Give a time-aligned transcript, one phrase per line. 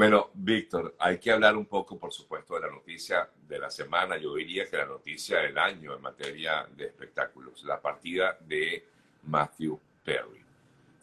[0.00, 4.16] Bueno, Víctor, hay que hablar un poco, por supuesto, de la noticia de la semana.
[4.16, 8.82] Yo diría que la noticia del año en materia de espectáculos, la partida de
[9.24, 10.42] Matthew Perry.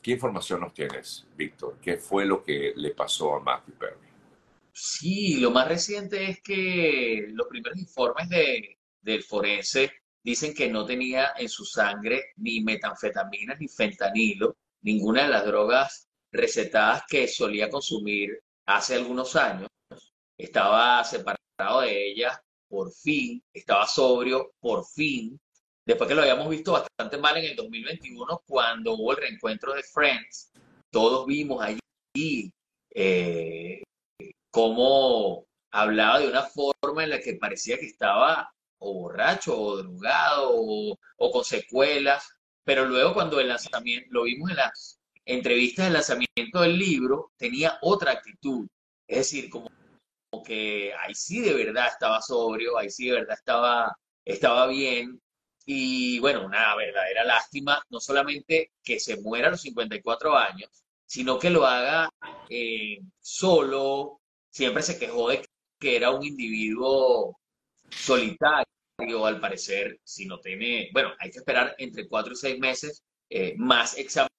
[0.01, 1.77] ¿Qué información nos tienes, Víctor?
[1.79, 4.07] ¿Qué fue lo que le pasó a Matthew Perry?
[4.73, 9.91] Sí, lo más reciente es que los primeros informes de, del forense
[10.23, 16.07] dicen que no tenía en su sangre ni metanfetaminas ni fentanilo, ninguna de las drogas
[16.31, 19.67] recetadas que solía consumir hace algunos años.
[20.37, 25.39] Estaba separado de ella por fin, estaba sobrio por fin,
[25.85, 29.83] después que lo habíamos visto bastante mal en el 2021 cuando hubo el reencuentro de
[29.83, 30.51] Friends,
[30.91, 32.51] todos vimos allí
[32.93, 33.81] eh,
[34.51, 40.51] cómo hablaba de una forma en la que parecía que estaba o borracho o drogado
[40.53, 42.27] o, con secuelas,
[42.63, 47.77] pero luego cuando el lanzamiento, lo vimos en las entrevistas del lanzamiento del libro, tenía
[47.81, 48.67] otra actitud,
[49.07, 49.69] es decir, como,
[50.29, 55.21] como que ahí sí de verdad estaba sobrio, ahí sí de verdad estaba, estaba bien,
[55.65, 60.69] y bueno, una verdadera lástima, no solamente que se muera a los 54 años,
[61.05, 62.09] sino que lo haga
[62.49, 64.21] eh, solo.
[64.49, 65.45] Siempre se quejó de
[65.77, 67.37] que era un individuo
[67.89, 68.65] solitario,
[69.25, 73.53] al parecer, si no tiene, bueno, hay que esperar entre cuatro y seis meses eh,
[73.57, 74.29] más exámenes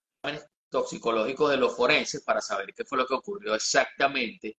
[0.71, 4.57] toxicológicos de los forenses para saber qué fue lo que ocurrió exactamente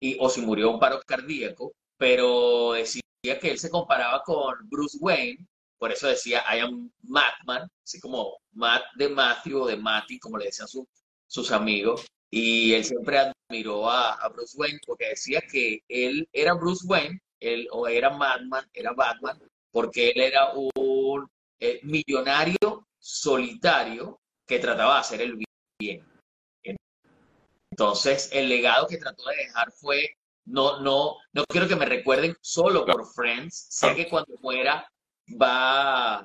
[0.00, 3.02] y, o si murió un paro cardíaco, pero decía
[3.40, 5.46] que él se comparaba con Bruce Wayne
[5.78, 10.36] por eso decía I am Madman, así como Matt de Matthew o de Matty, como
[10.36, 10.68] le decían
[11.26, 12.04] sus amigos.
[12.30, 17.68] Y él siempre admiró a, Bruce Wayne porque decía que él era Bruce Wayne, él
[17.70, 21.26] o era Madman, era Batman, porque él era un
[21.60, 25.36] eh, millonario solitario que trataba de hacer el
[25.78, 26.04] bien.
[27.70, 32.36] Entonces, el legado que trató de dejar fue, no, no, no quiero que me recuerden
[32.40, 34.90] solo por Friends, sé que cuando muera
[35.40, 36.24] va,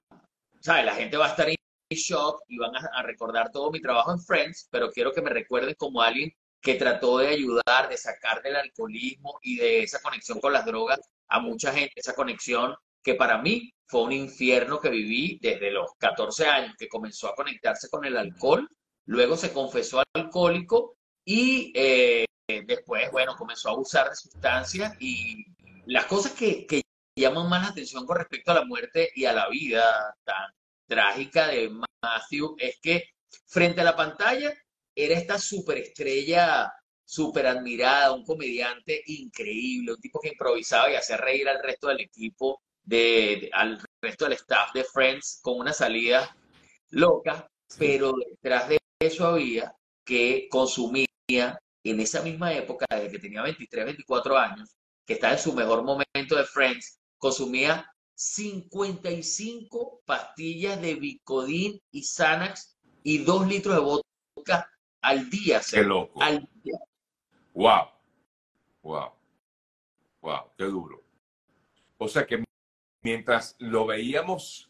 [0.62, 0.86] ¿sabes?
[0.86, 1.56] La gente va a estar en
[1.92, 5.76] shock y van a, recordar todo mi trabajo en Friends, pero quiero que me recuerden
[5.78, 10.54] como alguien que trató de ayudar, de sacar del alcoholismo y de esa conexión con
[10.54, 15.38] las drogas a mucha gente, esa conexión que para mí fue un infierno que viví
[15.40, 18.68] desde los 14 años, que comenzó a conectarse con el alcohol,
[19.06, 22.26] luego se confesó alcohólico y eh,
[22.66, 25.46] después, bueno, comenzó a usar de sustancias y
[25.86, 26.82] las cosas que, que
[27.16, 30.52] llaman más la atención con respecto a la muerte y a la vida tan
[30.88, 31.72] trágica de
[32.02, 33.04] Matthew es que
[33.48, 34.54] frente a la pantalla
[34.96, 36.72] era esta superestrella,
[37.04, 42.02] súper admirada, un comediante increíble, un tipo que improvisaba y hacía reír al resto del
[42.02, 46.36] equipo, de, al resto del staff de Friends con una salida
[46.90, 47.48] loca,
[47.78, 49.76] pero detrás de eso había
[50.06, 51.08] que consumía
[51.84, 54.76] en esa misma época, desde que tenía 23, 24 años,
[55.06, 62.78] que estaba en su mejor momento de Friends, consumía 55 pastillas de Bicodin y Xanax
[63.04, 64.70] y 2 litros de vodka
[65.02, 65.62] al día.
[65.70, 66.22] Qué loco.
[66.22, 66.80] Al día.
[67.54, 67.88] Wow.
[68.82, 69.12] Wow.
[70.22, 71.04] Wow, qué duro.
[71.98, 72.44] O sea que
[73.02, 74.70] mientras lo veíamos,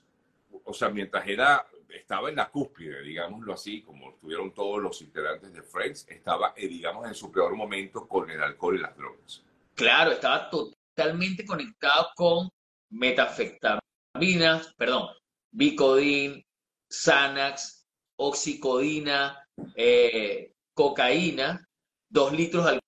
[0.64, 5.54] o sea, mientras era, estaba en la cúspide, digámoslo así, como estuvieron todos los integrantes
[5.54, 9.44] de Friends, estaba, eh, digamos, en su peor momento con el alcohol y las drogas.
[9.76, 12.50] Claro, estaba totalmente conectado con
[12.92, 15.10] metafetaminas, perdón,
[15.52, 16.44] Bicodin,
[16.90, 17.86] Xanax,
[18.18, 19.44] oxicodina,
[19.76, 21.66] eh, cocaína,
[22.10, 22.80] dos litros de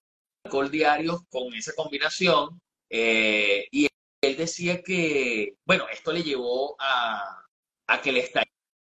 [0.46, 2.60] alcohol diarios con esa combinación.
[2.90, 3.88] Eh, y
[4.22, 7.42] él decía que, bueno, esto le llevó a,
[8.04, 8.55] que le estallara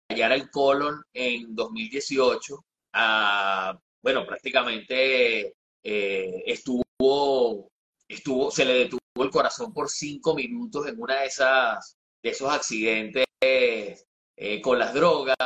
[0.08, 2.64] el colon en 2018.
[2.94, 7.70] A, bueno, prácticamente eh, estuvo
[8.08, 12.50] estuvo, se le detuvo el corazón por cinco minutos en una de esas, de esos
[12.50, 15.36] accidentes eh, con las drogas,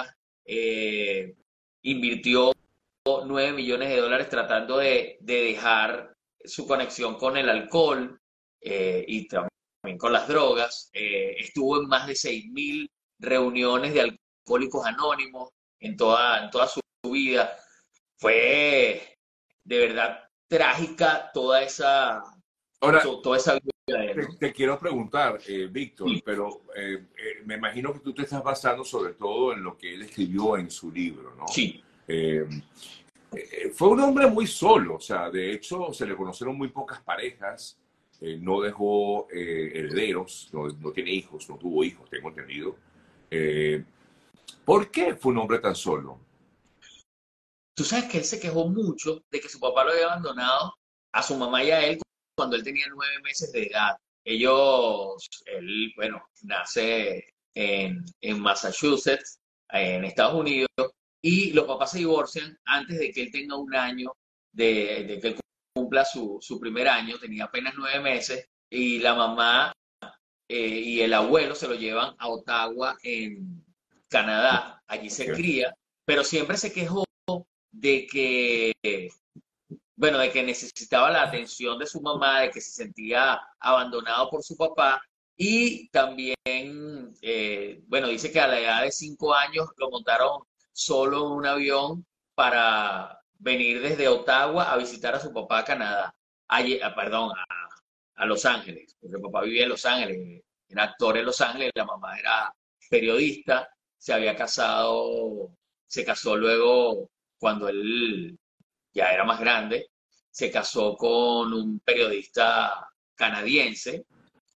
[0.44, 1.34] eh,
[1.82, 2.52] invirtió
[3.26, 8.20] nueve millones de dólares tratando de, dejar su conexión con el alcohol
[8.62, 14.00] y también con las drogas, estuvo en más de seis mil reuniones de
[14.50, 17.56] alcohólicos anónimos en toda, en toda su vida.
[18.18, 19.16] Fue
[19.64, 22.22] de verdad trágica toda esa,
[22.80, 23.02] Ahora,
[24.38, 28.84] te, quiero preguntar, eh, Víctor, pero eh, eh, me imagino que tú te estás basando
[28.84, 31.46] sobre todo en lo que él escribió en su libro, ¿no?
[31.46, 31.82] Sí.
[33.74, 37.78] fue un hombre muy solo, o sea, de hecho se le conocieron muy pocas parejas,
[38.40, 42.76] no dejó herederos, no, no, tiene hijos, no tuvo hijos, tengo entendido.
[44.70, 46.20] ¿Por qué fue un hombre tan solo?
[47.74, 50.76] Tú sabes que él se quejó mucho de que su papá lo había abandonado
[51.12, 51.98] a su mamá y a él
[52.36, 53.96] cuando él tenía nueve meses de edad.
[54.24, 58.04] Ellos, él, bueno, nace en,
[58.40, 59.40] Massachusetts,
[59.70, 60.68] en Estados Unidos,
[61.20, 64.12] y los papás se divorcian antes de que él tenga un año,
[64.52, 65.40] de, de que él
[65.74, 69.72] cumpla su, su, primer año, tenía apenas nueve meses, y la mamá
[70.48, 73.64] eh, y el abuelo se lo llevan a Ottawa, en
[74.10, 74.82] Canadá.
[74.86, 75.74] Allí se cría,
[76.04, 77.04] pero siempre se quejó
[77.70, 78.72] de que,
[79.96, 84.42] bueno, de que necesitaba la atención de su mamá, de que se sentía abandonado por
[84.42, 85.00] su papá.
[85.36, 90.42] Y también, eh, bueno, dice que a la edad de cinco años lo montaron
[90.72, 96.14] solo en un avión para venir desde Ottawa a visitar a su papá a Canadá,
[96.48, 97.44] allí, ah, perdón, a,
[98.16, 101.72] a Los Ángeles, porque el papá vivía en Los Ángeles, era actor en Los Ángeles,
[101.74, 102.54] la mamá era
[102.90, 103.68] periodista,
[104.00, 105.50] se había casado,
[105.86, 108.38] se casó luego cuando él
[108.92, 109.90] ya era más grande,
[110.30, 114.06] se casó con un periodista canadiense,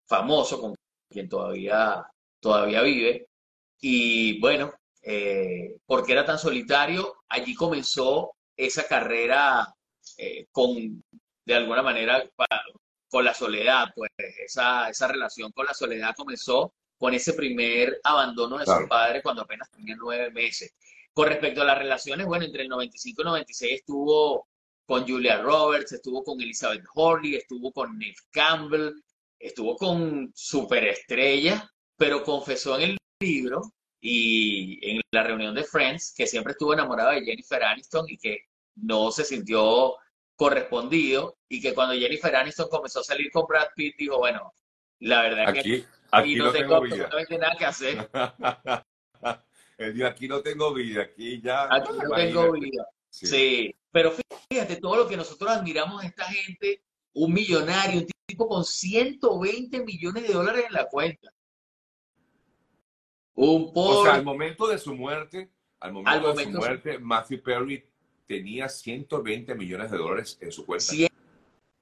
[0.07, 0.75] famoso, con
[1.10, 2.06] quien todavía,
[2.40, 3.28] todavía vive.
[3.81, 9.68] Y bueno, eh, porque era tan solitario, allí comenzó esa carrera
[10.18, 11.04] eh, con,
[11.45, 12.24] de alguna manera,
[13.10, 18.59] con la soledad, pues esa, esa relación con la soledad comenzó con ese primer abandono
[18.59, 20.73] de su padre cuando apenas tenía nueve meses.
[21.11, 24.47] Con respecto a las relaciones, bueno, entre el 95 y 96 estuvo
[24.85, 28.94] con Julia Roberts, estuvo con Elizabeth Horley, estuvo con Nick Campbell,
[29.38, 31.65] estuvo con superestrellas,
[31.97, 37.11] pero confesó en el libro y en la reunión de Friends que siempre estuvo enamorado
[37.11, 38.45] de Jennifer Aniston y que
[38.77, 39.95] no se sintió
[40.38, 44.53] correspondido y que cuando Jennifer Aniston comenzó a salir con Brad Pitt dijo, bueno,
[45.03, 48.09] la verdad aquí, que aquí no, tengo, absolutamente nada que hacer.
[49.77, 51.67] Él dijo, aquí no tengo vida, aquí ya...
[51.69, 52.88] Aquí no tengo vida.
[53.09, 53.75] Sí.
[53.91, 54.13] pero
[54.50, 56.83] fíjate, todo lo que nosotros admiramos a esta gente,
[57.13, 61.29] un millonario, un tipo con 120 millones de dólares en la cuenta.
[63.35, 63.97] Un pobre...
[63.97, 65.51] O sea, al momento de su muerte,
[65.81, 67.85] al momento, de su muerte, Matthew Perry
[68.25, 70.94] tenía 120 millones de dólares en su cuenta.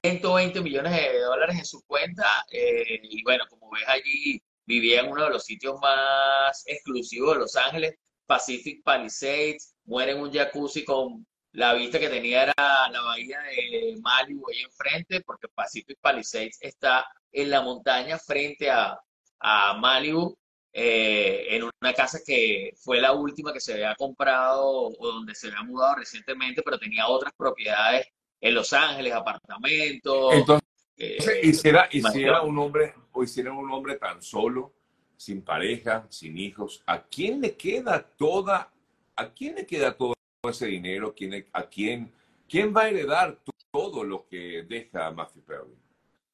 [0.02, 2.44] 120 millones de dólares en su cuenta.
[2.50, 7.40] Eh, y bueno, como ves allí, vivía en uno de los sitios más exclusivos de
[7.40, 7.94] Los Ángeles,
[8.26, 12.54] Pacific Palisades, muere en un jacuzzi con la vista que tenía era
[12.90, 18.98] la bahía de Malibu ahí enfrente, porque Pacific Palisades está en la montaña frente a,
[19.40, 20.36] a Malibu,
[20.72, 25.48] eh, en una casa que fue la última que se había comprado o donde se
[25.48, 28.06] había mudado recientemente, pero tenía otras propiedades
[28.42, 30.34] en Los Ángeles, apartamentos.
[30.34, 34.74] Entonces, eh, hiciera, hiciera un hombre, o hiciera un hombre tan solo,
[35.16, 38.72] sin pareja, sin hijos, ¿a quién le queda toda,
[39.14, 40.14] a quién le queda todo
[40.48, 41.14] ese dinero?
[41.14, 42.12] ¿Quién, ¿A quién,
[42.48, 43.38] quién va a heredar
[43.70, 45.76] todo lo que deja Matthew Perry?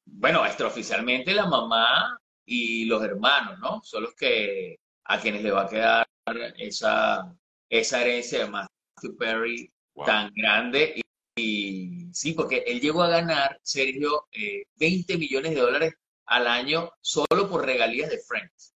[0.05, 3.81] Bueno, extraoficialmente la mamá y los hermanos, ¿no?
[3.83, 6.07] Son los que a quienes le va a quedar
[6.57, 7.31] esa,
[7.69, 9.71] esa herencia de Matthew Perry
[10.03, 11.01] tan grande
[11.39, 14.27] y sí, porque él llegó a ganar, Sergio,
[14.75, 15.93] 20 eh, millones de dólares
[16.25, 18.73] al año solo por regalías de Friends.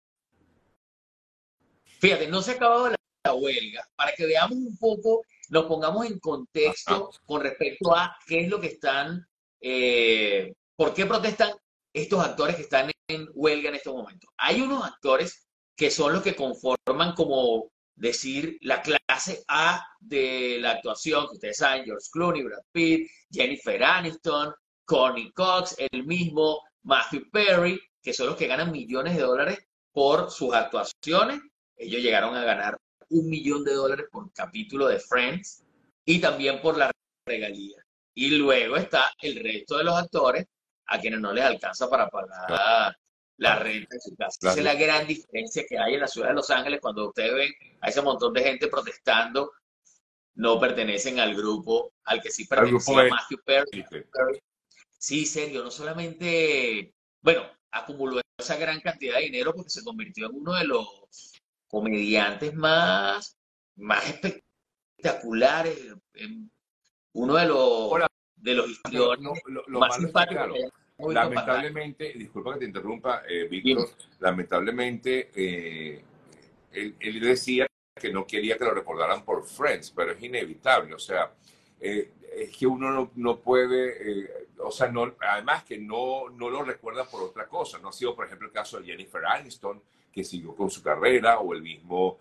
[1.99, 3.87] Fíjate, no se ha acabado la, huelga.
[3.95, 8.59] Para que veamos un poco, nos pongamos en contexto con respecto a qué es lo
[8.59, 9.27] que están,
[9.61, 11.51] eh, por qué protestan
[11.93, 14.29] estos actores que están en huelga en estos momentos.
[14.37, 20.71] Hay unos actores que son los que conforman como decir la clase A de la
[20.71, 24.53] actuación, que ustedes saben, George Clooney, Brad Pitt, Jennifer Aniston,
[24.85, 29.59] Connie Cox, el mismo Matthew Perry, que son los que ganan millones de dólares
[29.91, 31.41] por sus actuaciones.
[31.75, 32.77] Ellos llegaron a ganar
[33.09, 35.63] un millón de dólares por capítulo de Friends
[36.05, 36.91] y también por la
[37.25, 37.83] regalía.
[38.15, 40.45] Y luego está el resto de los actores
[40.87, 42.95] a quienes no les alcanza para pagar
[43.39, 44.37] la renta de su casa.
[44.41, 47.33] Esa es la gran diferencia que hay en la ciudad de Los Ángeles cuando ustedes
[47.33, 49.53] ven a ese montón de gente protestando,
[50.35, 53.85] no pertenecen al grupo al que sí pertenecía Matthew Perry.
[54.97, 60.35] Sí, serio, no solamente, bueno, acumuló esa gran cantidad de dinero porque se convirtió en
[60.35, 60.87] uno de los
[61.67, 63.37] comediantes más,
[63.77, 65.77] más espectaculares,
[66.15, 66.51] en
[67.13, 67.91] uno de los,
[68.35, 68.69] de los
[69.67, 70.49] más simpáticos
[71.07, 73.89] lamentablemente, disculpa que te interrumpa, eh, Víctor,
[74.19, 76.03] lamentablemente eh,
[76.71, 81.31] él, decía que no quería que lo recordaran por Friends, pero es inevitable, o sea,
[81.79, 84.29] eh, es que uno no, puede,
[84.59, 88.15] o sea, no, además que no, no lo recuerda por otra cosa, no ha sido,
[88.15, 92.19] por ejemplo, el caso de Jennifer Aniston, que siguió con su carrera, o el mismo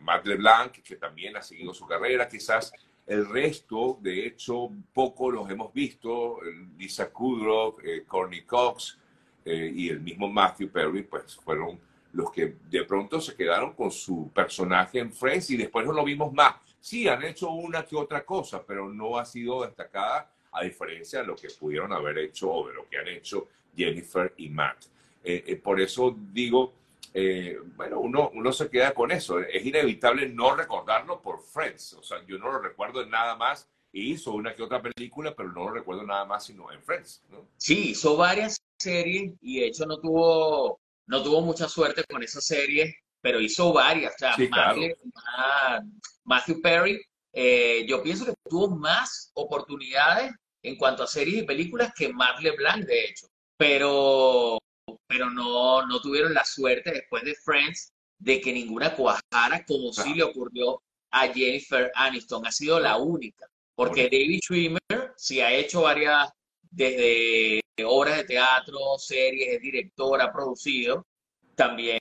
[0.00, 2.72] Matt LeBlanc, que también ha seguido su carrera, quizás
[3.06, 6.38] El resto, de hecho, poco los hemos visto.
[6.78, 8.98] Lisa Kudrow, eh, Courtney Cox
[9.44, 11.78] eh, y el mismo Matthew Perry, pues fueron
[12.12, 16.04] los que de pronto se quedaron con su personaje en Friends y después no lo
[16.04, 16.54] vimos más.
[16.80, 21.26] Sí, han hecho una que otra cosa, pero no ha sido destacada a diferencia de
[21.26, 24.84] lo que pudieron haber hecho o de lo que han hecho Jennifer y Matt.
[25.24, 26.72] Eh, eh, por eso digo,
[27.14, 29.38] eh, bueno, uno, uno se queda con eso.
[29.40, 31.94] Es inevitable no recordarlo por Friends.
[31.94, 33.68] O sea, yo no lo recuerdo en nada más.
[33.94, 37.22] Hizo una que otra película, pero no lo recuerdo nada más sino en Friends.
[37.28, 37.46] ¿no?
[37.58, 42.44] Sí, hizo varias series y de hecho no tuvo, no tuvo mucha suerte con esas
[42.46, 44.14] series, pero hizo varias.
[44.14, 44.76] O sea, Sí, claro.
[44.80, 45.82] Matthew, Ma-
[46.24, 47.02] Matthew Perry,
[47.34, 52.40] eh, yo pienso que tuvo más oportunidades en cuanto a series y películas que Matt
[52.40, 53.26] LeBlanc, de hecho.
[53.58, 54.58] Pero,
[55.06, 60.14] pero no, no tuvieron la suerte después de Friends de que ninguna cuajara como sí
[60.14, 62.46] le ocurrió a Jennifer Aniston.
[62.46, 63.46] Ha sido la única.
[63.74, 66.30] Porque David Schwimmer sí ha hecho varias,
[66.70, 71.06] desde obras de teatro, series, es director, ha producido.
[71.54, 71.98] También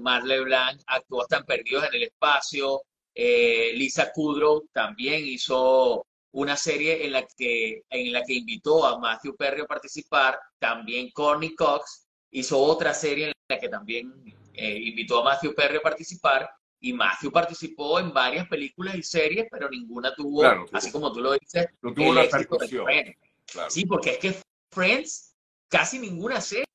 [0.00, 2.82] Matt LeBlanc actuó hasta en Perdidos en el Espacio.
[3.14, 8.98] Eh, Lisa Kudrow también hizo una serie en la que, en la que invitó a
[8.98, 10.38] Matthew Perry a participar.
[10.58, 14.12] También Courtney Cox hizo otra serie en la que también
[14.52, 16.50] eh, invitó a Matthew Perry a participar.
[16.80, 21.12] Y Matthew participó en varias películas y series, pero ninguna tuvo, Claro, tuvo- así como
[21.12, 22.22] tú lo dices, No tuvo el la.
[23.46, 23.70] Claro.
[23.70, 24.36] Sí, porque es que
[24.70, 25.34] Friends,
[25.68, 26.66] casi ninguna serie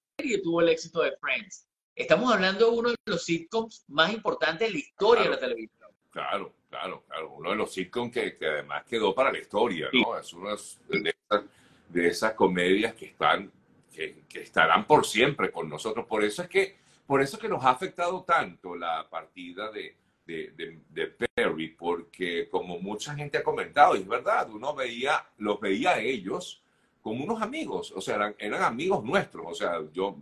[0.43, 1.67] tuvo el éxito de Friends.
[1.95, 5.82] Estamos hablando de uno de los sitcoms más importantes de la historia de la televisión.
[6.13, 7.31] Claro, claro, claro.
[7.31, 10.17] Uno de los sitcoms que, que además quedó para la historia, ¿no?
[10.17, 11.43] Es una de esas,
[11.89, 13.51] de esas comedias que están,
[13.91, 16.05] que, que estarán por siempre con nosotros.
[16.05, 16.77] Por eso es que,
[17.07, 21.69] por eso es que nos ha afectado tanto la partida de, de, de- de Perry,
[21.69, 26.61] porque como mucha gente ha comentado, y es verdad, uno veía, los veía a ellos
[27.01, 29.45] como unos amigos, o sea, eran, eran amigos nuestros.
[29.49, 30.15] O sea, yo,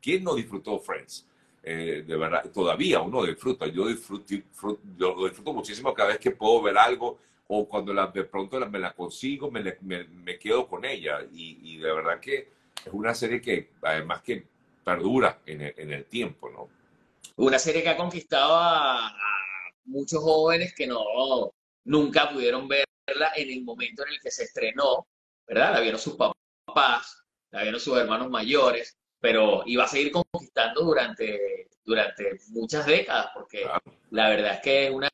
[0.00, 1.28] ¿quién no disfrutó Friends?
[1.66, 3.66] Eh, de verdad, todavía uno disfruta.
[3.66, 7.18] Yo disfruto, disfruto- yo disfruto muchísimo cada vez que puedo ver algo
[7.48, 11.20] o cuando la, de pronto me la consigo, me, me- quedo con ella.
[11.32, 12.48] Y, de verdad que
[12.84, 14.46] es una serie que además que
[14.84, 16.68] perdura en el, tiempo, ¿no?
[17.36, 19.10] Una serie que ha conquistado a
[19.86, 21.02] muchos jóvenes que no,
[21.84, 25.06] nunca pudieron verla en el momento en el que se estrenó,
[25.46, 25.72] ¿verdad?
[25.74, 31.70] La vieron sus papás, la vieron sus hermanos mayores, pero iba a seguir conquistando durante,
[31.82, 33.82] durante muchas décadas, porque Claro.
[34.10, 35.08] la verdad es que una,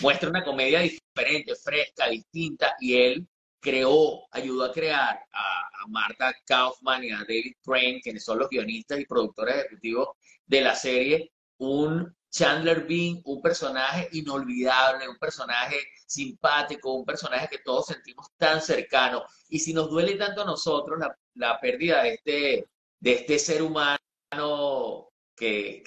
[0.00, 3.28] muestra una comedia diferente, fresca, distinta, y él
[3.60, 8.48] creó, ayudó a crear a, a Marta Kaufman y a David Crane, quienes son los
[8.48, 10.08] guionistas y productores ejecutivos
[10.46, 17.58] de la serie, un Chandler Bing, un personaje inolvidable, un personaje simpático, un personaje que
[17.58, 19.22] todos sentimos tan cercano.
[19.50, 22.64] Y si nos duele tanto a nosotros la, la pérdida de este,
[23.00, 23.98] de este ser humano
[25.36, 25.82] que,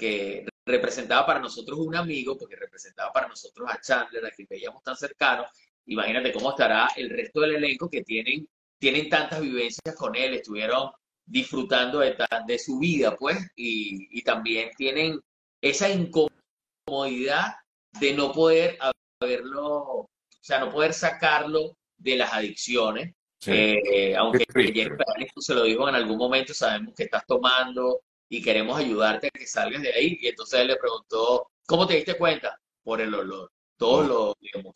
[0.66, 4.96] representaba para nosotros un amigo, porque representaba para nosotros a Chandler, a quien veíamos tan
[4.96, 5.46] cercano,
[5.88, 8.48] imagínate cómo estará el resto del elenco que tienen,
[8.80, 10.92] tienen tantas vivencias con él, estuvieron
[11.26, 15.20] disfrutando de, ta- de su vida, pues, y, y también tienen
[15.62, 17.56] esa incomodidad
[18.00, 18.78] de no poder
[19.22, 20.10] haberlo, o
[20.42, 23.14] sea, no poder sacarlo de las adicciones.
[23.42, 23.52] Sí.
[23.52, 24.46] Eh, aunque.
[24.54, 29.28] Jennifer Aniston se lo dijo en algún momento, sabemos que estás tomando y queremos ayudarte
[29.28, 30.18] a que salgas de ahí.
[30.22, 32.60] Y entonces él le preguntó, ¿cómo te diste cuenta?
[32.84, 33.52] Por el olor.
[33.78, 34.08] Todos Oh.
[34.08, 34.76] lo digamos.